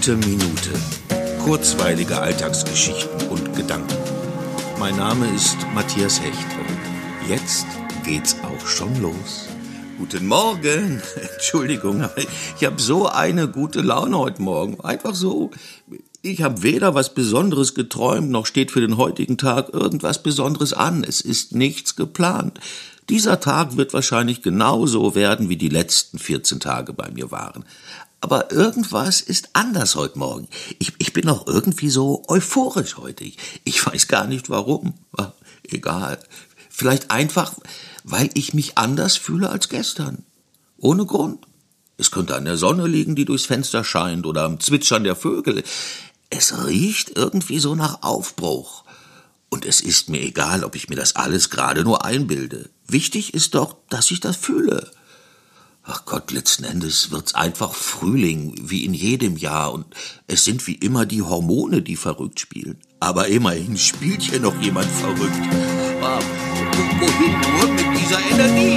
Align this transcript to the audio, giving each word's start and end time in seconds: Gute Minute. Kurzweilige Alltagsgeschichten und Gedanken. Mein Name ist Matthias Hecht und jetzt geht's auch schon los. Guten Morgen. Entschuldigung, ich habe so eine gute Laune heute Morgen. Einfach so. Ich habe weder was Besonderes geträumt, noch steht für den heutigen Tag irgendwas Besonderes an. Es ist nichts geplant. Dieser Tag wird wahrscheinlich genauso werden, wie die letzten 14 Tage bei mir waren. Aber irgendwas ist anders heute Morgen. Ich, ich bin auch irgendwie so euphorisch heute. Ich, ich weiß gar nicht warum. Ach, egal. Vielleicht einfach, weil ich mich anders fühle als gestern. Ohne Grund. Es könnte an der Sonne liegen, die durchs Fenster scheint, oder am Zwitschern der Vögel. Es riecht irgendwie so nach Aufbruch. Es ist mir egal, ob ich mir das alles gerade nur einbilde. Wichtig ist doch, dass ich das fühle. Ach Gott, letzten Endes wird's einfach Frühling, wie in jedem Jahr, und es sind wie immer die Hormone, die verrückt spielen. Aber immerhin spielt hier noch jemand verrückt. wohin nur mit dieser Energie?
Gute 0.00 0.16
Minute. 0.16 0.70
Kurzweilige 1.44 2.18
Alltagsgeschichten 2.18 3.28
und 3.28 3.54
Gedanken. 3.54 3.98
Mein 4.78 4.96
Name 4.96 5.28
ist 5.34 5.58
Matthias 5.74 6.22
Hecht 6.22 6.38
und 6.58 7.28
jetzt 7.28 7.66
geht's 8.02 8.34
auch 8.42 8.66
schon 8.66 8.98
los. 9.02 9.48
Guten 9.98 10.26
Morgen. 10.26 11.02
Entschuldigung, 11.34 12.08
ich 12.58 12.64
habe 12.64 12.80
so 12.80 13.08
eine 13.08 13.46
gute 13.48 13.82
Laune 13.82 14.16
heute 14.16 14.40
Morgen. 14.40 14.80
Einfach 14.80 15.14
so. 15.14 15.50
Ich 16.22 16.40
habe 16.40 16.62
weder 16.62 16.94
was 16.94 17.12
Besonderes 17.12 17.74
geträumt, 17.74 18.30
noch 18.30 18.46
steht 18.46 18.70
für 18.70 18.80
den 18.80 18.96
heutigen 18.96 19.36
Tag 19.36 19.68
irgendwas 19.74 20.22
Besonderes 20.22 20.72
an. 20.72 21.04
Es 21.04 21.20
ist 21.20 21.54
nichts 21.54 21.94
geplant. 21.94 22.58
Dieser 23.10 23.40
Tag 23.40 23.76
wird 23.76 23.92
wahrscheinlich 23.92 24.40
genauso 24.40 25.16
werden, 25.16 25.48
wie 25.48 25.56
die 25.56 25.68
letzten 25.68 26.20
14 26.20 26.60
Tage 26.60 26.92
bei 26.92 27.10
mir 27.10 27.32
waren. 27.32 27.64
Aber 28.20 28.52
irgendwas 28.52 29.20
ist 29.20 29.50
anders 29.52 29.96
heute 29.96 30.16
Morgen. 30.16 30.46
Ich, 30.78 30.92
ich 30.98 31.12
bin 31.12 31.28
auch 31.28 31.48
irgendwie 31.48 31.90
so 31.90 32.22
euphorisch 32.28 32.98
heute. 32.98 33.24
Ich, 33.24 33.36
ich 33.64 33.84
weiß 33.84 34.06
gar 34.06 34.28
nicht 34.28 34.48
warum. 34.48 34.94
Ach, 35.16 35.32
egal. 35.68 36.20
Vielleicht 36.68 37.10
einfach, 37.10 37.54
weil 38.04 38.30
ich 38.34 38.54
mich 38.54 38.78
anders 38.78 39.16
fühle 39.16 39.50
als 39.50 39.68
gestern. 39.68 40.24
Ohne 40.78 41.04
Grund. 41.04 41.44
Es 41.96 42.12
könnte 42.12 42.36
an 42.36 42.44
der 42.44 42.56
Sonne 42.56 42.86
liegen, 42.86 43.16
die 43.16 43.24
durchs 43.24 43.46
Fenster 43.46 43.82
scheint, 43.82 44.24
oder 44.24 44.44
am 44.44 44.60
Zwitschern 44.60 45.02
der 45.02 45.16
Vögel. 45.16 45.64
Es 46.30 46.64
riecht 46.64 47.18
irgendwie 47.18 47.58
so 47.58 47.74
nach 47.74 48.02
Aufbruch. 48.02 48.84
Es 49.70 49.80
ist 49.80 50.08
mir 50.08 50.20
egal, 50.20 50.64
ob 50.64 50.74
ich 50.74 50.88
mir 50.88 50.96
das 50.96 51.14
alles 51.14 51.48
gerade 51.48 51.84
nur 51.84 52.04
einbilde. 52.04 52.70
Wichtig 52.88 53.34
ist 53.34 53.54
doch, 53.54 53.76
dass 53.88 54.10
ich 54.10 54.18
das 54.18 54.34
fühle. 54.36 54.90
Ach 55.84 56.04
Gott, 56.06 56.32
letzten 56.32 56.64
Endes 56.64 57.12
wird's 57.12 57.36
einfach 57.36 57.72
Frühling, 57.72 58.52
wie 58.60 58.84
in 58.84 58.94
jedem 58.94 59.36
Jahr, 59.36 59.72
und 59.72 59.86
es 60.26 60.44
sind 60.44 60.66
wie 60.66 60.74
immer 60.74 61.06
die 61.06 61.22
Hormone, 61.22 61.82
die 61.82 61.94
verrückt 61.94 62.40
spielen. 62.40 62.80
Aber 62.98 63.28
immerhin 63.28 63.76
spielt 63.76 64.22
hier 64.22 64.40
noch 64.40 64.60
jemand 64.60 64.90
verrückt. 64.90 65.38
wohin 66.98 67.40
nur 67.40 67.68
mit 67.72 67.86
dieser 67.96 68.20
Energie? 68.28 68.69